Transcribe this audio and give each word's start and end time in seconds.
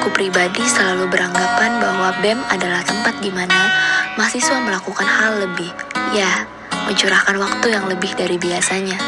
Aku 0.06 0.14
pribadi 0.14 0.62
selalu 0.62 1.10
beranggapan 1.10 1.82
bahwa 1.82 2.14
BEM 2.22 2.38
adalah 2.54 2.86
tempat 2.86 3.26
di 3.26 3.34
mana 3.34 3.74
mahasiswa 4.22 4.54
melakukan 4.62 5.02
hal 5.02 5.42
lebih, 5.42 5.74
ya, 6.14 6.46
mencurahkan 6.86 7.34
waktu 7.42 7.74
yang 7.74 7.90
lebih 7.90 8.14
dari 8.14 8.38
biasanya, 8.38 9.02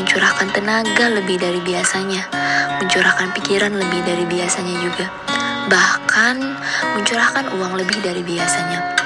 mencurahkan 0.00 0.48
tenaga 0.56 1.12
lebih 1.12 1.36
dari 1.36 1.60
biasanya, 1.60 2.24
mencurahkan 2.80 3.36
pikiran 3.36 3.84
lebih 3.84 4.00
dari 4.00 4.24
biasanya 4.24 4.80
juga, 4.80 5.12
bahkan 5.68 6.56
mencurahkan 6.96 7.52
uang 7.60 7.76
lebih 7.76 8.00
dari 8.00 8.24
biasanya. 8.24 8.96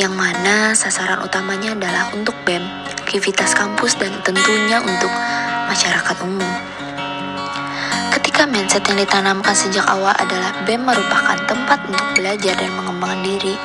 Yang 0.00 0.16
mana 0.16 0.72
sasaran 0.72 1.20
utamanya 1.20 1.76
adalah 1.76 2.16
untuk 2.16 2.32
BEM, 2.48 2.64
aktivitas 2.96 3.52
kampus 3.52 3.92
dan 4.00 4.16
tentunya 4.24 4.80
untuk 4.80 5.12
masyarakat 5.68 6.16
umum. 6.24 6.48
Ketika 8.38 8.54
mindset 8.54 8.86
yang 8.86 9.02
ditanamkan 9.02 9.50
sejak 9.50 9.82
awal 9.90 10.14
adalah 10.14 10.54
BEM 10.62 10.86
merupakan 10.86 11.34
tempat 11.50 11.82
untuk 11.90 12.06
belajar 12.14 12.54
dan 12.54 12.70
mengembangkan 12.70 13.26
diri, 13.26 13.58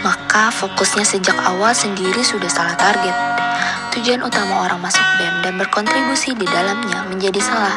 maka 0.00 0.48
fokusnya 0.56 1.04
sejak 1.04 1.36
awal 1.44 1.76
sendiri 1.76 2.24
sudah 2.24 2.48
salah 2.48 2.72
target. 2.80 3.12
Tujuan 3.92 4.24
utama 4.24 4.64
orang 4.64 4.80
masuk 4.80 5.04
BEM 5.20 5.44
dan 5.44 5.60
berkontribusi 5.60 6.32
di 6.32 6.48
dalamnya 6.48 7.04
menjadi 7.12 7.44
salah. 7.44 7.76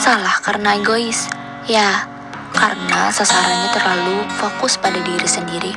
Salah 0.00 0.40
karena 0.40 0.80
egois. 0.80 1.28
Ya, 1.68 2.08
karena 2.56 3.12
sasarannya 3.12 3.68
terlalu 3.76 4.24
fokus 4.40 4.80
pada 4.80 4.96
diri 5.04 5.28
sendiri. 5.28 5.76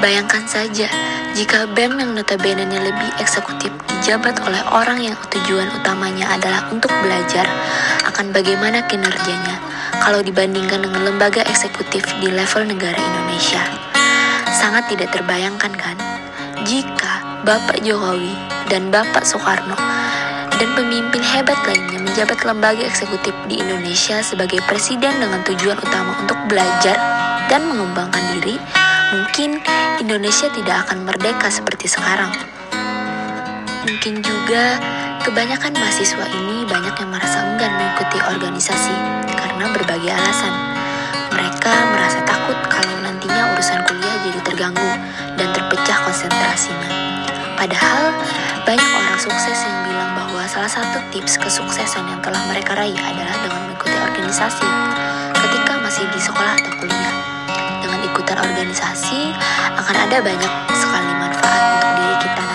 Bayangkan 0.00 0.48
saja, 0.48 0.88
jika 1.36 1.68
BEM 1.68 2.00
yang 2.00 2.16
notabene 2.16 2.64
lebih 2.64 3.12
eksekutif 3.20 3.89
dijabat 4.10 4.42
oleh 4.42 4.58
orang 4.74 4.98
yang 5.06 5.14
tujuan 5.30 5.70
utamanya 5.70 6.34
adalah 6.34 6.66
untuk 6.74 6.90
belajar 6.98 7.46
akan 8.10 8.34
bagaimana 8.34 8.82
kinerjanya 8.90 9.62
kalau 10.02 10.18
dibandingkan 10.18 10.82
dengan 10.82 11.14
lembaga 11.14 11.46
eksekutif 11.46 12.02
di 12.18 12.26
level 12.26 12.66
negara 12.66 12.98
Indonesia. 12.98 13.62
Sangat 14.50 14.90
tidak 14.90 15.14
terbayangkan 15.14 15.70
kan? 15.78 15.94
Jika 16.66 17.46
Bapak 17.46 17.86
Jokowi 17.86 18.34
dan 18.66 18.90
Bapak 18.90 19.22
Soekarno 19.22 19.78
dan 20.58 20.68
pemimpin 20.74 21.22
hebat 21.22 21.62
lainnya 21.70 22.02
menjabat 22.02 22.42
lembaga 22.42 22.82
eksekutif 22.82 23.30
di 23.46 23.62
Indonesia 23.62 24.26
sebagai 24.26 24.58
presiden 24.66 25.22
dengan 25.22 25.38
tujuan 25.46 25.78
utama 25.78 26.18
untuk 26.18 26.50
belajar 26.50 26.98
dan 27.46 27.62
mengembangkan 27.62 28.26
diri, 28.34 28.58
mungkin 29.14 29.62
Indonesia 30.02 30.50
tidak 30.50 30.90
akan 30.90 31.06
merdeka 31.06 31.46
seperti 31.46 31.86
sekarang. 31.86 32.59
Mungkin 33.86 34.20
juga 34.20 34.76
kebanyakan 35.24 35.72
mahasiswa 35.76 36.24
ini 36.28 36.68
banyak 36.68 36.94
yang 36.96 37.10
merasa 37.12 37.38
enggan 37.44 37.72
mengikuti 37.76 38.18
organisasi 38.20 38.94
karena 39.32 39.64
berbagai 39.72 40.12
alasan. 40.12 40.54
Mereka 41.30 41.74
merasa 41.94 42.20
takut 42.28 42.58
kalau 42.68 42.96
nantinya 43.04 43.56
urusan 43.56 43.80
kuliah 43.88 44.16
jadi 44.24 44.40
terganggu 44.44 44.90
dan 45.36 45.48
terpecah 45.56 45.98
konsentrasinya. 46.04 46.90
Padahal 47.56 48.16
banyak 48.64 48.90
orang 48.96 49.20
sukses 49.20 49.58
yang 49.64 49.78
bilang 49.88 50.12
bahwa 50.16 50.42
salah 50.48 50.70
satu 50.70 51.00
tips 51.12 51.36
kesuksesan 51.40 52.04
yang 52.08 52.20
telah 52.24 52.40
mereka 52.48 52.72
raih 52.76 52.96
adalah 52.96 53.36
dengan 53.44 53.60
mengikuti 53.68 53.96
organisasi 53.96 54.68
ketika 55.36 55.72
masih 55.80 56.04
di 56.08 56.20
sekolah 56.20 56.56
atau 56.56 56.72
kuliah 56.80 57.30
ikutan 58.10 58.42
organisasi 58.42 59.30
akan 59.78 59.96
ada 59.96 60.18
banyak 60.18 60.52
sekali 60.74 61.12
manfaat 61.14 61.62
untuk 61.78 61.90
diri 61.94 62.16
kita 62.26 62.49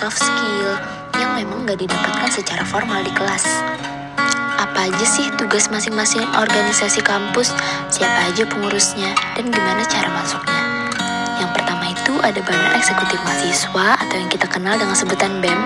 soft 0.00 0.16
skill 0.16 0.80
yang 1.20 1.36
memang 1.36 1.68
gak 1.68 1.76
didapatkan 1.76 2.32
secara 2.32 2.64
formal 2.64 3.04
di 3.04 3.12
kelas 3.12 3.44
apa 4.56 4.88
aja 4.88 5.04
sih 5.04 5.28
tugas 5.40 5.72
masing-masing 5.72 6.20
organisasi 6.36 7.00
kampus, 7.00 7.52
siapa 7.88 8.28
aja 8.28 8.44
pengurusnya, 8.44 9.12
dan 9.32 9.48
gimana 9.48 9.80
cara 9.88 10.12
masuknya. 10.12 10.62
Yang 11.40 11.50
pertama 11.56 11.84
itu 11.88 12.12
ada 12.20 12.40
Badan 12.44 12.76
Eksekutif 12.76 13.16
Mahasiswa 13.24 13.88
atau 13.96 14.16
yang 14.20 14.28
kita 14.28 14.44
kenal 14.52 14.76
dengan 14.76 14.92
sebutan 14.92 15.40
BEM. 15.40 15.56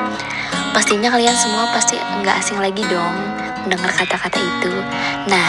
Pastinya 0.71 1.11
kalian 1.11 1.34
semua 1.34 1.75
pasti 1.75 1.99
nggak 1.99 2.39
asing 2.39 2.59
lagi 2.62 2.87
dong 2.87 3.15
mendengar 3.67 3.91
kata-kata 3.99 4.39
itu. 4.39 4.73
Nah, 5.27 5.49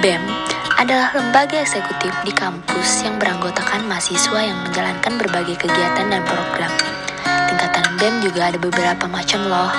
BEM 0.00 0.24
adalah 0.80 1.12
lembaga 1.12 1.60
eksekutif 1.60 2.16
di 2.24 2.32
kampus 2.32 3.04
yang 3.04 3.20
beranggotakan 3.20 3.84
mahasiswa 3.84 4.40
yang 4.40 4.56
menjalankan 4.64 5.20
berbagai 5.20 5.68
kegiatan 5.68 6.08
dan 6.08 6.24
program. 6.24 6.99
Tingkatan 7.70 8.02
BEM 8.02 8.14
juga 8.26 8.50
ada 8.50 8.58
beberapa 8.58 9.06
macam 9.06 9.46
loh. 9.46 9.70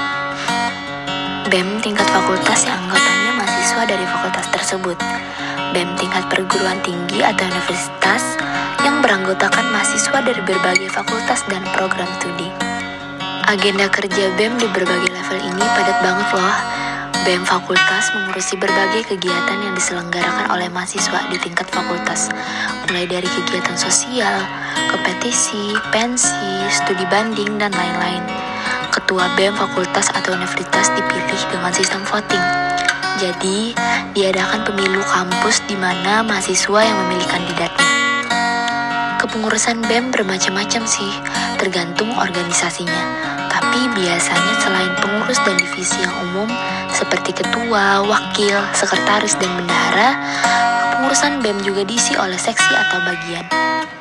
BEM 1.52 1.84
tingkat 1.84 2.08
fakultas 2.08 2.64
yang 2.64 2.80
anggotanya 2.88 3.32
mahasiswa 3.36 3.84
dari 3.84 4.06
fakultas 4.08 4.48
tersebut. 4.48 4.98
BEM 5.76 6.00
tingkat 6.00 6.24
perguruan 6.32 6.80
tinggi 6.88 7.20
atau 7.20 7.44
universitas 7.52 8.40
yang 8.88 9.04
beranggotakan 9.04 9.76
mahasiswa 9.76 10.24
dari 10.24 10.40
berbagai 10.40 10.88
fakultas 10.88 11.44
dan 11.52 11.68
program 11.76 12.08
studi. 12.24 12.48
Agenda 13.52 13.92
kerja 13.92 14.40
BEM 14.40 14.56
di 14.56 14.72
berbagai 14.72 15.12
level 15.12 15.40
ini 15.52 15.66
padat 15.76 15.98
banget 16.00 16.28
loh 16.32 16.56
BEM 17.22 17.44
Fakultas 17.44 18.10
mengurusi 18.16 18.56
berbagai 18.56 19.12
kegiatan 19.12 19.60
yang 19.60 19.76
diselenggarakan 19.76 20.48
oleh 20.50 20.72
mahasiswa 20.72 21.20
di 21.28 21.38
tingkat 21.38 21.68
fakultas, 21.68 22.32
mulai 22.88 23.06
dari 23.06 23.28
kegiatan 23.28 23.76
sosial, 23.76 24.42
kompetisi, 24.90 25.76
pensi, 25.92 26.48
studi 26.72 27.04
banding, 27.12 27.60
dan 27.60 27.76
lain-lain. 27.76 28.24
Ketua 28.96 29.28
BEM 29.36 29.56
Fakultas 29.56 30.08
atau 30.12 30.36
Universitas 30.36 30.92
dipilih 30.96 31.42
dengan 31.52 31.72
sistem 31.76 32.02
voting. 32.08 32.46
Jadi, 33.20 33.76
diadakan 34.16 34.64
pemilu 34.66 35.04
kampus 35.04 35.62
di 35.68 35.76
mana 35.76 36.24
mahasiswa 36.24 36.80
yang 36.80 36.98
memilih 37.06 37.28
kandidatnya. 37.28 37.90
Kepengurusan 39.22 39.84
BEM 39.86 40.10
bermacam-macam 40.10 40.84
sih, 40.90 41.12
tergantung 41.62 42.10
organisasinya. 42.18 43.04
Tapi 43.52 43.82
biasanya 44.00 44.54
selain 44.64 44.94
pengurus 45.04 45.36
dan 45.44 45.60
divisi 45.60 46.00
yang 46.00 46.16
umum 46.32 46.48
seperti 46.96 47.36
ketua, 47.36 48.00
wakil, 48.08 48.56
sekretaris, 48.72 49.36
dan 49.36 49.52
bendahara, 49.60 50.16
pengurusan 50.96 51.44
BEM 51.44 51.60
juga 51.68 51.84
diisi 51.84 52.16
oleh 52.16 52.40
seksi 52.40 52.72
atau 52.72 53.04
bagian. 53.04 53.44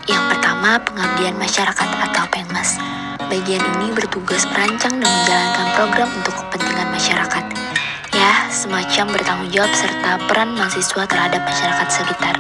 Yang 0.07 0.25
pertama, 0.31 0.79
pengabdian 0.87 1.35
masyarakat 1.35 1.89
atau 1.99 2.25
Pengmas. 2.31 2.79
Bagian 3.27 3.63
ini 3.79 3.95
bertugas 3.95 4.47
merancang 4.55 4.99
dan 4.99 5.11
menjalankan 5.11 5.67
program 5.75 6.09
untuk 6.15 6.35
kepentingan 6.35 6.89
masyarakat. 6.95 7.45
Ya, 8.11 8.33
semacam 8.51 9.07
bertanggung 9.15 9.51
jawab 9.55 9.71
serta 9.75 10.19
peran 10.27 10.55
mahasiswa 10.59 11.03
terhadap 11.07 11.43
masyarakat 11.47 11.89
sekitar. 11.91 12.37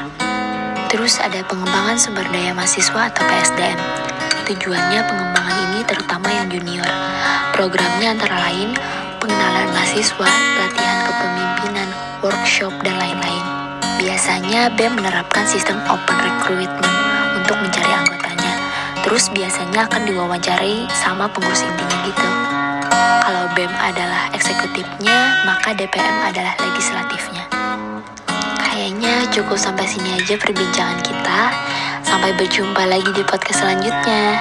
Terus 0.90 1.22
ada 1.22 1.46
pengembangan 1.46 1.94
sumber 1.94 2.26
daya 2.34 2.50
mahasiswa 2.50 3.14
atau 3.14 3.22
PSDM. 3.22 3.78
Tujuannya 4.50 5.00
pengembangan 5.06 5.29
junior. 6.50 6.84
Programnya 7.54 8.18
antara 8.18 8.50
lain 8.50 8.74
pengenalan 9.22 9.70
mahasiswa, 9.70 10.30
latihan 10.58 10.98
kepemimpinan, 11.06 11.88
workshop, 12.20 12.74
dan 12.82 12.98
lain-lain. 12.98 13.46
biasanya 14.00 14.72
BEM 14.80 14.96
menerapkan 14.96 15.44
sistem 15.44 15.76
open 15.84 16.16
recruitment 16.24 16.96
untuk 17.36 17.60
mencari 17.60 17.92
anggotanya. 17.92 18.54
Terus 19.04 19.28
biasanya 19.28 19.84
akan 19.84 20.08
diwawancari 20.08 20.88
sama 20.96 21.28
pengurus 21.28 21.60
intinya 21.68 21.98
gitu. 22.08 22.28
Kalau 23.20 23.44
BEM 23.52 23.68
adalah 23.76 24.32
eksekutifnya, 24.32 25.44
maka 25.44 25.76
DPM 25.76 26.16
adalah 26.32 26.56
legislatifnya. 26.64 27.44
Kayaknya 28.56 29.28
cukup 29.28 29.60
sampai 29.60 29.84
sini 29.84 30.16
aja 30.16 30.40
perbincangan 30.40 31.04
kita. 31.04 31.40
Sampai 32.00 32.32
berjumpa 32.40 32.88
lagi 32.88 33.12
di 33.12 33.20
podcast 33.20 33.60
selanjutnya. 33.60 34.40